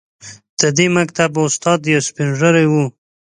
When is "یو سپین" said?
1.93-2.29